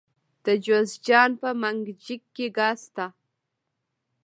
د 0.45 0.47
جوزجان 0.65 1.31
په 1.41 1.49
منګجیک 1.61 2.21
کې 2.35 2.47
ګاز 2.57 2.79
شته. 2.87 3.05